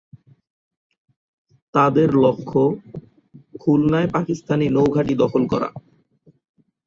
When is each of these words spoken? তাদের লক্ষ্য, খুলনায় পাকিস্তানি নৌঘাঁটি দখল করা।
তাদের 1.73 2.09
লক্ষ্য, 2.23 2.61
খুলনায় 3.59 4.09
পাকিস্তানি 4.15 4.65
নৌঘাঁটি 4.69 5.13
দখল 5.15 5.43
করা। 5.51 5.69